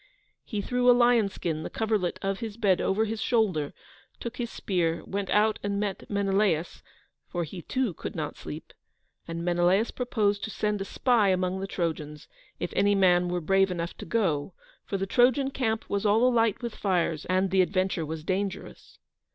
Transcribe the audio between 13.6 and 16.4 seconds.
enough to go, for the Trojan camp was all